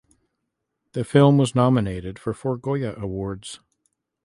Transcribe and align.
The 0.93 1.03
film 1.03 1.37
was 1.37 1.53
nominated 1.53 2.17
for 2.17 2.33
four 2.33 2.57
Goya 2.57 2.95
Awards. 2.97 3.59